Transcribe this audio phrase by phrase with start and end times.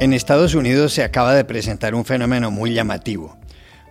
[0.00, 3.36] En Estados Unidos se acaba de presentar un fenómeno muy llamativo.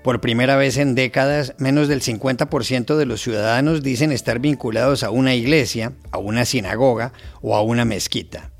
[0.05, 5.09] Por primera vez en décadas, menos del 50% de los ciudadanos dicen estar vinculados a
[5.09, 7.11] una iglesia, a una sinagoga
[7.41, 8.51] o a una mezquita.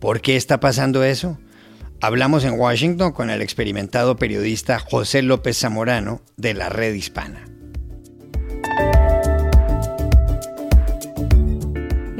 [0.00, 1.38] ¿Por qué está pasando eso?
[2.00, 7.44] Hablamos en Washington con el experimentado periodista José López Zamorano de la Red Hispana.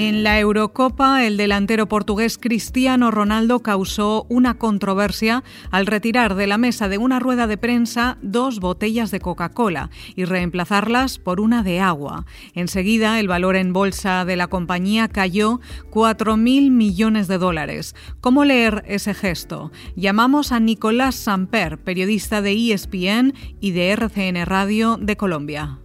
[0.02, 6.56] En la Eurocopa, el delantero portugués Cristiano Ronaldo causó una controversia al retirar de la
[6.56, 11.80] mesa de una rueda de prensa dos botellas de Coca-Cola y reemplazarlas por una de
[11.80, 12.24] agua.
[12.54, 15.60] Enseguida, el valor en bolsa de la compañía cayó
[15.90, 17.94] 4.000 millones de dólares.
[18.22, 19.70] ¿Cómo leer ese gesto?
[19.96, 25.78] Llamamos a Nicolás Samper, periodista de ESPN y de RCN Radio de Colombia.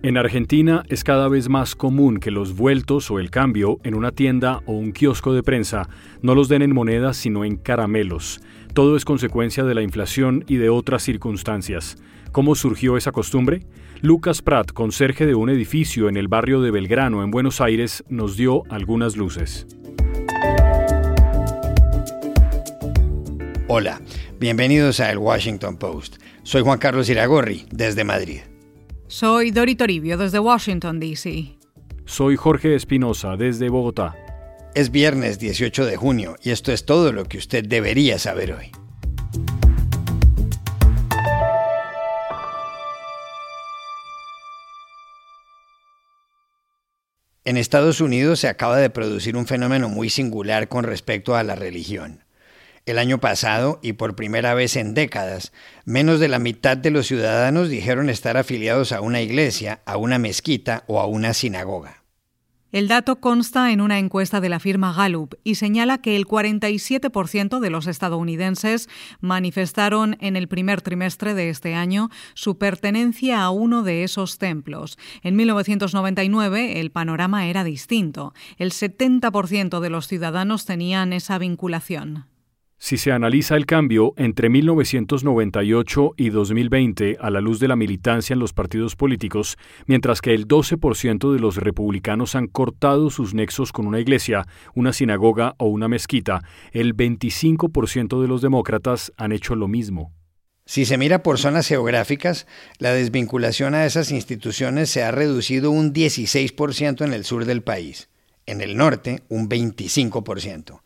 [0.00, 4.12] En Argentina es cada vez más común que los vueltos o el cambio en una
[4.12, 5.88] tienda o un kiosco de prensa
[6.22, 8.40] no los den en monedas sino en caramelos.
[8.74, 11.96] Todo es consecuencia de la inflación y de otras circunstancias.
[12.30, 13.66] ¿Cómo surgió esa costumbre?
[14.00, 18.36] Lucas Prat, conserje de un edificio en el barrio de Belgrano, en Buenos Aires, nos
[18.36, 19.66] dio algunas luces.
[23.66, 24.00] Hola,
[24.38, 26.18] bienvenidos a El Washington Post.
[26.44, 28.42] Soy Juan Carlos Iragorri, desde Madrid.
[29.10, 31.56] Soy Dori Toribio desde Washington, D.C.
[32.04, 34.14] Soy Jorge Espinosa desde Bogotá.
[34.74, 38.70] Es viernes 18 de junio y esto es todo lo que usted debería saber hoy.
[47.46, 51.54] En Estados Unidos se acaba de producir un fenómeno muy singular con respecto a la
[51.54, 52.24] religión.
[52.88, 55.52] El año pasado, y por primera vez en décadas,
[55.84, 60.18] menos de la mitad de los ciudadanos dijeron estar afiliados a una iglesia, a una
[60.18, 62.02] mezquita o a una sinagoga.
[62.72, 67.60] El dato consta en una encuesta de la firma Gallup y señala que el 47%
[67.60, 68.88] de los estadounidenses
[69.20, 74.96] manifestaron en el primer trimestre de este año su pertenencia a uno de esos templos.
[75.22, 78.32] En 1999 el panorama era distinto.
[78.56, 82.24] El 70% de los ciudadanos tenían esa vinculación.
[82.80, 88.34] Si se analiza el cambio entre 1998 y 2020 a la luz de la militancia
[88.34, 93.72] en los partidos políticos, mientras que el 12% de los republicanos han cortado sus nexos
[93.72, 94.46] con una iglesia,
[94.76, 100.12] una sinagoga o una mezquita, el 25% de los demócratas han hecho lo mismo.
[100.64, 102.46] Si se mira por zonas geográficas,
[102.78, 108.08] la desvinculación a esas instituciones se ha reducido un 16% en el sur del país,
[108.46, 110.80] en el norte un 25%.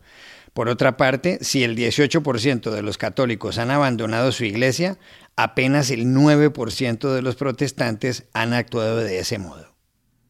[0.53, 4.99] Por otra parte, si el 18% de los católicos han abandonado su iglesia,
[5.35, 9.73] apenas el 9% de los protestantes han actuado de ese modo.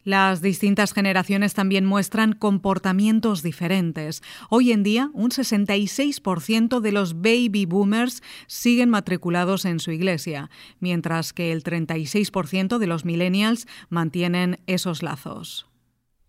[0.05, 4.21] Las distintas generaciones también muestran comportamientos diferentes.
[4.49, 11.31] Hoy en día, un 66% de los baby boomers siguen matriculados en su iglesia, mientras
[11.31, 15.72] que el 36% de los millennials mantienen esos lazos.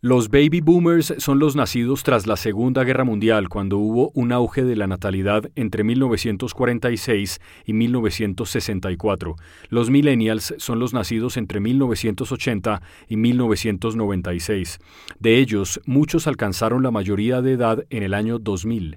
[0.04, 4.62] Los baby boomers son los nacidos tras la Segunda Guerra Mundial, cuando hubo un auge
[4.62, 9.36] de la natalidad entre 1946 y 1964.
[9.70, 14.78] Los millennials son los nacidos entre 1980 y 1996.
[15.20, 18.96] De ellos, muchos alcanzaron la mayoría de edad en el año 2000.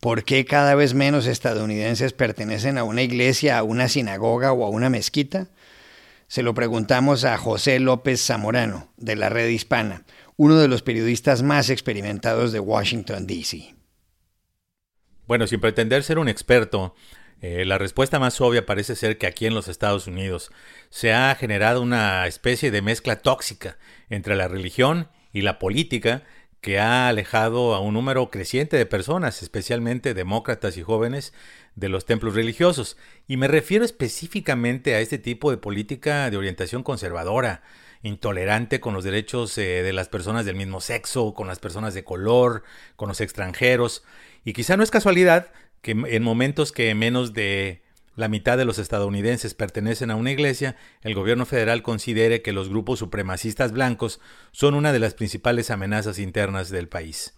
[0.00, 4.70] ¿Por qué cada vez menos estadounidenses pertenecen a una iglesia, a una sinagoga o a
[4.70, 5.48] una mezquita?
[6.26, 10.04] Se lo preguntamos a José López Zamorano, de la Red Hispana
[10.38, 13.74] uno de los periodistas más experimentados de Washington, D.C.
[15.26, 16.94] Bueno, sin pretender ser un experto,
[17.40, 20.52] eh, la respuesta más obvia parece ser que aquí en los Estados Unidos
[20.90, 23.78] se ha generado una especie de mezcla tóxica
[24.10, 26.22] entre la religión y la política
[26.60, 31.32] que ha alejado a un número creciente de personas, especialmente demócratas y jóvenes,
[31.74, 32.96] de los templos religiosos.
[33.26, 37.62] Y me refiero específicamente a este tipo de política de orientación conservadora,
[38.02, 42.04] intolerante con los derechos eh, de las personas del mismo sexo, con las personas de
[42.04, 42.62] color,
[42.96, 44.04] con los extranjeros.
[44.44, 45.50] Y quizá no es casualidad
[45.82, 47.82] que en momentos que menos de
[48.18, 52.68] la mitad de los estadounidenses pertenecen a una iglesia, el gobierno federal considere que los
[52.68, 54.20] grupos supremacistas blancos
[54.50, 57.34] son una de las principales amenazas internas del país.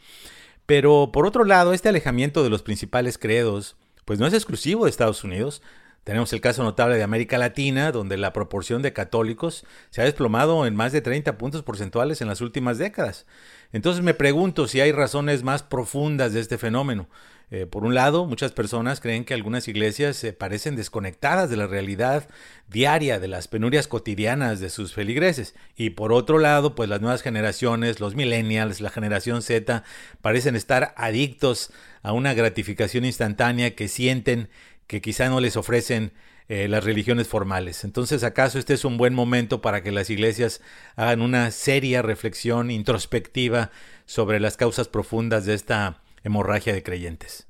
[0.64, 4.90] Pero por otro lado, este alejamiento de los principales credos, pues no es exclusivo de
[4.90, 5.60] Estados Unidos,
[6.04, 10.66] Tenemos el caso notable de América Latina, donde la proporción de católicos se ha desplomado
[10.66, 13.26] en más de 30 puntos porcentuales en las últimas décadas.
[13.72, 17.08] Entonces me pregunto si hay razones más profundas de este fenómeno.
[17.52, 21.66] Eh, por un lado, muchas personas creen que algunas iglesias se parecen desconectadas de la
[21.66, 22.28] realidad
[22.68, 25.56] diaria, de las penurias cotidianas de sus feligreses.
[25.76, 29.82] Y por otro lado, pues las nuevas generaciones, los millennials, la generación Z,
[30.22, 31.72] parecen estar adictos
[32.02, 34.48] a una gratificación instantánea que sienten
[34.90, 36.12] que quizá no les ofrecen
[36.48, 37.84] eh, las religiones formales.
[37.84, 40.60] Entonces, ¿acaso este es un buen momento para que las iglesias
[40.96, 43.70] hagan una seria reflexión introspectiva
[44.04, 47.46] sobre las causas profundas de esta hemorragia de creyentes.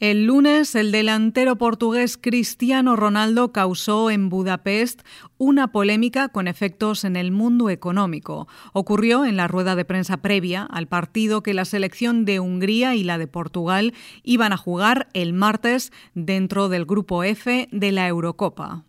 [0.00, 5.02] El lunes, el delantero portugués Cristiano Ronaldo causó en Budapest
[5.36, 8.48] una polémica con efectos en el mundo económico.
[8.72, 13.04] Ocurrió en la rueda de prensa previa al partido que la selección de Hungría y
[13.04, 13.92] la de Portugal
[14.22, 18.84] iban a jugar el martes dentro del Grupo F de la Eurocopa.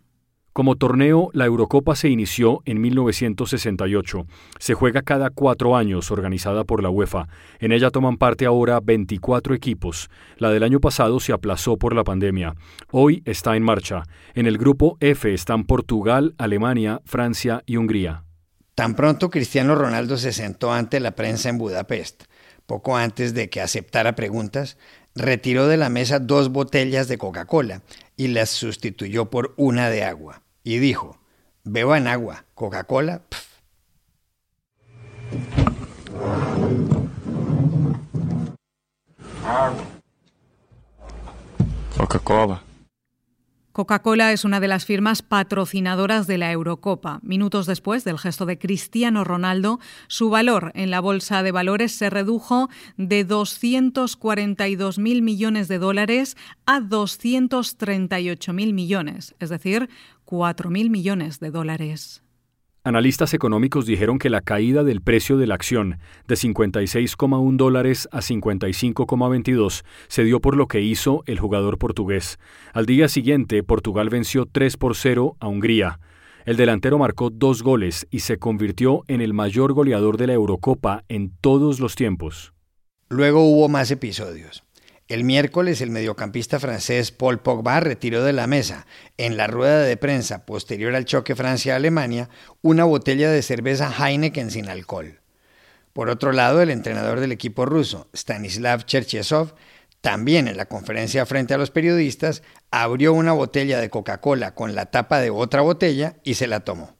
[0.52, 4.26] Como torneo, la Eurocopa se inició en 1968.
[4.58, 7.26] Se juega cada cuatro años, organizada por la UEFA.
[7.58, 10.10] En ella toman parte ahora 24 equipos.
[10.36, 12.54] La del año pasado se aplazó por la pandemia.
[12.90, 14.02] Hoy está en marcha.
[14.34, 18.24] En el grupo F están Portugal, Alemania, Francia y Hungría.
[18.74, 22.24] Tan pronto Cristiano Ronaldo se sentó ante la prensa en Budapest,
[22.66, 24.76] poco antes de que aceptara preguntas,
[25.14, 27.82] retiró de la mesa dos botellas de Coca-Cola
[28.16, 30.42] y las sustituyó por una de agua.
[30.64, 31.18] Y dijo,
[31.64, 33.22] beban agua, Coca-Cola,
[41.96, 42.62] Coca-Cola.
[43.72, 47.20] Coca-Cola es una de las firmas patrocinadoras de la Eurocopa.
[47.22, 52.10] Minutos después del gesto de Cristiano Ronaldo, su valor en la bolsa de valores se
[52.10, 56.36] redujo de 242.000 millones de dólares
[56.66, 59.88] a 238.000 millones, es decir,
[60.26, 62.21] 4.000 millones de dólares.
[62.84, 68.18] Analistas económicos dijeron que la caída del precio de la acción de 56,1 dólares a
[68.18, 72.40] 55,22 se dio por lo que hizo el jugador portugués.
[72.72, 76.00] Al día siguiente, Portugal venció 3 por 0 a Hungría.
[76.44, 81.04] El delantero marcó dos goles y se convirtió en el mayor goleador de la Eurocopa
[81.08, 82.52] en todos los tiempos.
[83.08, 84.64] Luego hubo más episodios.
[85.12, 88.86] El miércoles el mediocampista francés Paul Pogba retiró de la mesa,
[89.18, 92.30] en la rueda de prensa posterior al choque Francia-Alemania,
[92.62, 95.20] una botella de cerveza Heineken sin alcohol.
[95.92, 99.54] Por otro lado, el entrenador del equipo ruso, Stanislav Cherchesov,
[100.00, 104.86] también en la conferencia frente a los periodistas, abrió una botella de Coca-Cola con la
[104.86, 106.96] tapa de otra botella y se la tomó.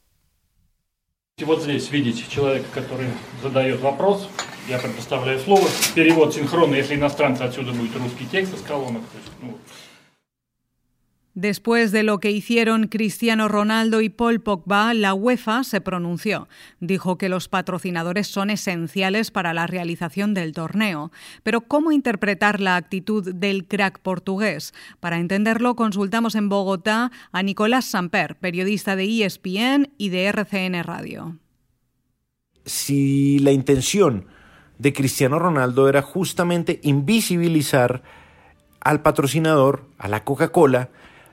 [4.69, 5.69] Я предоставляю слово.
[5.95, 9.03] Перевод синхронный, если иностранцы отсюда будет русский текст из колонок.
[9.03, 9.59] То есть, ну,
[11.35, 16.47] Después de lo que hicieron Cristiano Ronaldo y Paul Pogba, la UEFA se pronunció.
[16.79, 21.11] Dijo que los patrocinadores son esenciales para la realización del torneo.
[21.43, 24.75] Pero ¿cómo interpretar la actitud del crack portugués?
[25.01, 31.39] Para entenderlo, consultamos en Bogotá a Nicolás Samper, periodista de ESPN y de RCN Radio.
[32.67, 34.27] Si la intención
[34.79, 38.03] de Cristiano Ronaldo era justamente invisibilizar
[38.81, 40.91] al patrocinador, a la Coca-Cola,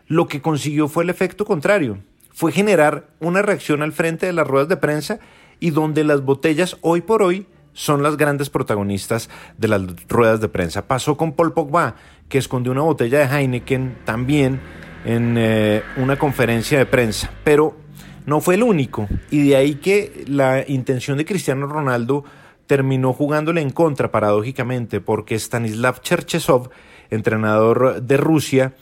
[0.10, 2.00] lo que consiguió fue el efecto contrario,
[2.34, 5.20] fue generar una reacción al frente de las ruedas de prensa
[5.60, 10.50] y donde las botellas hoy por hoy son las grandes protagonistas de las ruedas de
[10.50, 10.88] prensa.
[10.88, 11.96] Pasó con Paul Pogba,
[12.28, 14.60] que escondió una botella de Heineken también
[15.06, 17.78] en eh, una conferencia de prensa, pero
[18.26, 22.26] no fue el único, y de ahí que la intención de Cristiano Ronaldo
[22.66, 26.70] terminó jugándole en contra paradójicamente porque Stanislav Cherchesov,
[27.10, 28.74] entrenador de Rusia,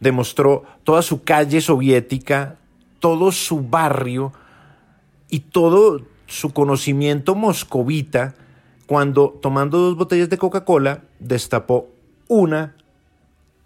[0.00, 2.56] demostró toda su calle soviética,
[3.00, 4.32] todo su barrio
[5.28, 8.34] y todo su conocimiento moscovita
[8.86, 11.88] cuando tomando dos botellas de Coca-Cola destapó
[12.26, 12.74] una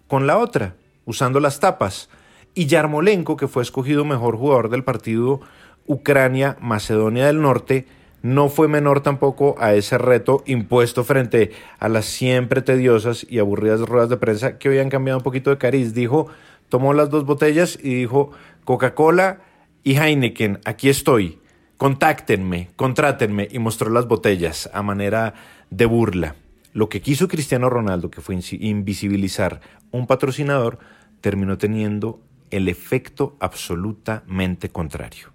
[0.07, 0.75] con la otra,
[1.05, 2.09] usando las tapas.
[2.53, 5.41] Y Yarmolenko, que fue escogido mejor jugador del partido
[5.87, 7.87] Ucrania-Macedonia del Norte,
[8.23, 13.81] no fue menor tampoco a ese reto impuesto frente a las siempre tediosas y aburridas
[13.81, 15.93] ruedas de prensa que habían cambiado un poquito de cariz.
[15.93, 16.29] Dijo,
[16.69, 18.31] tomó las dos botellas y dijo,
[18.63, 19.41] Coca-Cola
[19.83, 21.39] y Heineken, aquí estoy,
[21.75, 25.33] contáctenme, contrátenme y mostró las botellas a manera
[25.69, 26.35] de burla.
[26.71, 29.59] Lo que quiso Cristiano Ronaldo, que fue invisibilizar
[29.91, 30.79] un patrocinador,
[31.19, 35.32] terminó teniendo el efecto absolutamente contrario.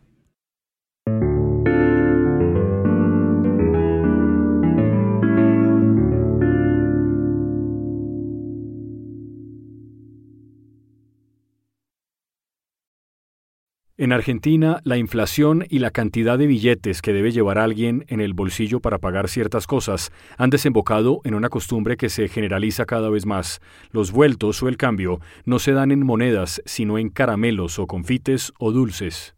[14.01, 18.33] En Argentina, la inflación y la cantidad de billetes que debe llevar alguien en el
[18.33, 23.27] bolsillo para pagar ciertas cosas han desembocado en una costumbre que se generaliza cada vez
[23.27, 23.61] más.
[23.91, 28.53] Los vueltos o el cambio no se dan en monedas, sino en caramelos o confites
[28.61, 29.35] o dulces.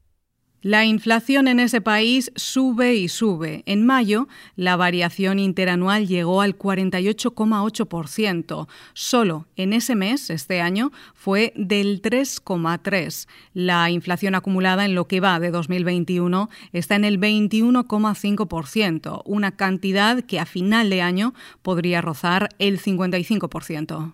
[0.62, 3.62] La inflación en ese país sube y sube.
[3.64, 8.68] En mayo, la variación interanual llegó al 48,8%.
[8.92, 13.26] Solo en ese mes, este año, fue del 3,3%.
[13.54, 20.22] La inflación acumulada en lo que va de 2021 está en el 21,5%, una cantidad
[20.22, 24.12] que a final de año podría rozar el 55%.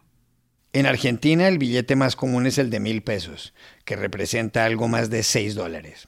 [0.72, 3.52] En Argentina el billete más común es el de mil pesos,
[3.84, 6.06] que representa algo más de 6 dólares.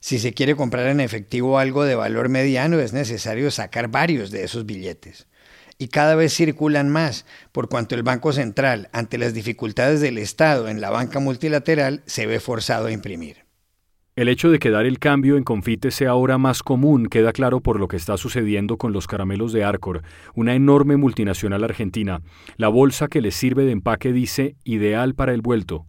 [0.00, 4.44] Si se quiere comprar en efectivo algo de valor mediano, es necesario sacar varios de
[4.44, 5.26] esos billetes.
[5.78, 10.68] Y cada vez circulan más, por cuanto el Banco Central, ante las dificultades del Estado
[10.68, 13.48] en la banca multilateral, se ve forzado a imprimir.
[14.18, 17.60] El hecho de que dar el cambio en confites sea ahora más común queda claro
[17.60, 20.02] por lo que está sucediendo con los caramelos de Arcor,
[20.34, 22.20] una enorme multinacional argentina.
[22.56, 25.86] La bolsa que les sirve de empaque dice ideal para el vuelto.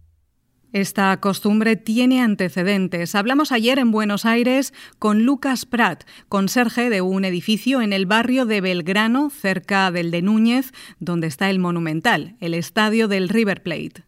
[0.72, 3.16] Esta costumbre tiene antecedentes.
[3.16, 8.46] Hablamos ayer en Buenos Aires con Lucas Prat, conserje de un edificio en el barrio
[8.46, 14.04] de Belgrano, cerca del de Núñez, donde está el Monumental, el estadio del River Plate.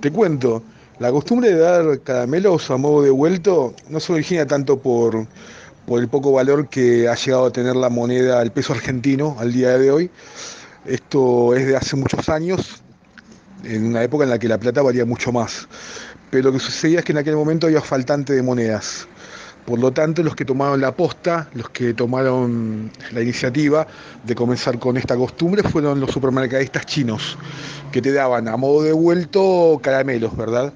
[0.00, 0.62] Te cuento,
[0.98, 5.26] la costumbre de dar caramelos a modo de vuelto no se origina tanto por,
[5.86, 9.54] por el poco valor que ha llegado a tener la moneda, el peso argentino, al
[9.54, 10.10] día de hoy.
[10.84, 12.82] Esto es de hace muchos años,
[13.64, 15.68] en una época en la que la plata valía mucho más.
[16.30, 19.06] Pero lo que sucedía es que en aquel momento había faltante de monedas.
[19.64, 23.86] Por lo tanto, los que tomaron la posta, los que tomaron la iniciativa
[24.22, 27.38] de comenzar con esta costumbre fueron los supermercadistas chinos,
[27.90, 30.72] que te daban a modo de vuelto caramelos, ¿verdad?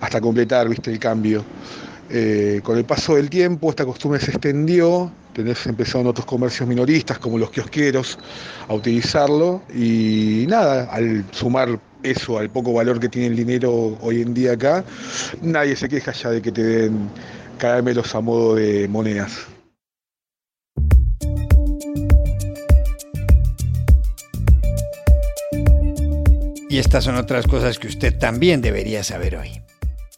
[0.00, 1.44] Hasta completar, viste, el cambio.
[2.10, 7.18] Eh, con el paso del tiempo esta costumbre se extendió, tenés, empezaron otros comercios minoristas
[7.18, 8.16] como los kiosqueros
[8.68, 14.22] a utilizarlo y nada, al sumar eso al poco valor que tiene el dinero hoy
[14.22, 14.84] en día acá,
[15.42, 17.10] nadie se queja ya de que te den
[17.58, 19.46] caramelos a modo de monedas.
[26.68, 29.65] Y estas son otras cosas que usted también debería saber hoy.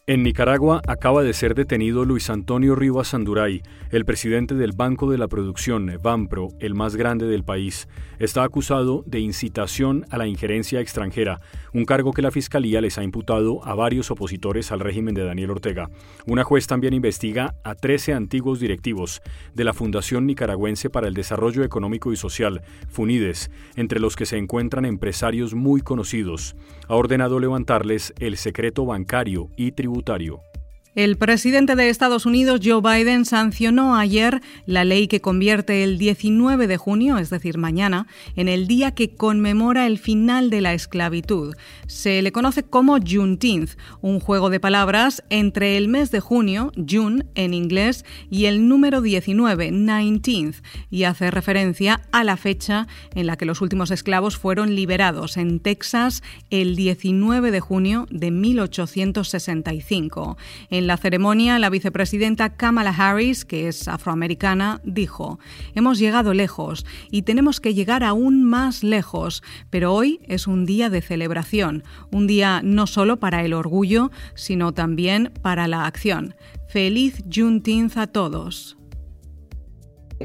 [0.09, 3.61] En Nicaragua acaba de ser detenido Luis Antonio Rivas Sanduray,
[3.91, 7.87] el presidente del Banco de la Producción, Banpro, el más grande del país.
[8.17, 11.41] Está acusado de incitación a la injerencia extranjera,
[11.75, 15.51] un cargo que la Fiscalía les ha imputado a varios opositores al régimen de Daniel
[15.51, 15.91] Ortega.
[16.25, 19.21] Una juez también investiga a 13 antiguos directivos
[19.53, 24.37] de la Fundación Nicaragüense para el Desarrollo Económico y Social, FUNIDES, entre los que se
[24.37, 26.55] encuentran empresarios muy conocidos.
[26.87, 29.98] Ha ordenado levantarles el secreto bancario y tributario.
[29.99, 30.48] 歌りを。
[30.95, 36.77] El presidente de Estados Unidos, Joe Biden, sancionó ayer la ley que convierte el 19 de
[36.77, 41.55] junio, es decir, mañana, en el día que conmemora el final de la esclavitud.
[41.85, 47.23] Se le conoce como Juneteenth, un juego de palabras entre el mes de junio, June
[47.35, 53.37] en inglés, y el número 19, 19th, y hace referencia a la fecha en la
[53.37, 60.35] que los últimos esclavos fueron liberados en Texas el 19 de junio de 1865.
[60.71, 65.39] En la ceremonia, la vicepresidenta Kamala Harris, que es afroamericana, dijo,
[65.75, 70.89] Hemos llegado lejos y tenemos que llegar aún más lejos, pero hoy es un día
[70.89, 76.35] de celebración, un día no solo para el orgullo, sino también para la acción.
[76.67, 78.77] Feliz Juneteenth a todos.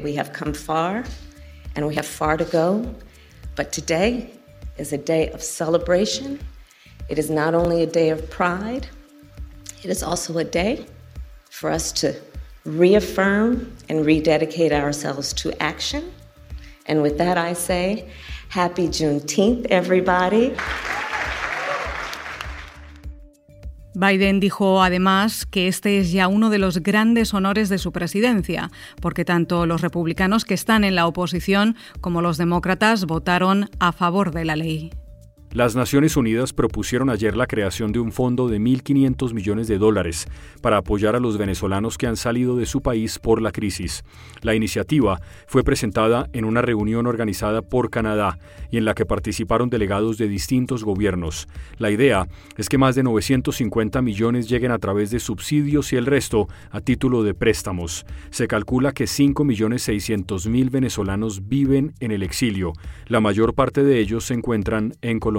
[0.03, 1.03] We have come far
[1.75, 2.83] and we have far to go,
[3.55, 4.31] but today
[4.77, 6.39] is a day of celebration.
[7.09, 8.87] It is not only a day of pride,
[9.85, 10.83] It is also a day
[11.51, 12.15] for us to
[12.65, 16.11] reaffirm and rededicate ourselves to action.
[16.87, 18.09] And with that, I say,
[18.49, 20.53] Happy Juneteenth, everybody.
[23.93, 28.71] Biden dijo además que este es ya uno de los grandes honores de su presidencia,
[28.99, 34.31] porque tanto los republicanos que están en la oposición como los demócratas votaron a favor
[34.31, 34.89] de la ley.
[35.55, 40.27] Las Naciones Unidas propusieron ayer la creación de un fondo de 1.500 millones de dólares
[40.61, 44.03] para apoyar a los venezolanos que han salido de su país por la crisis.
[44.41, 48.37] La iniciativa fue presentada en una reunión organizada por Canadá
[48.69, 51.47] y en la que participaron delegados de distintos gobiernos.
[51.77, 56.05] La idea es que más de 950 millones lleguen a través de subsidios y el
[56.05, 58.05] resto a título de préstamos.
[58.29, 62.73] Se calcula que 5.600.000 venezolanos viven en el exilio.
[63.07, 65.21] La mayor parte de ellos se encuentran en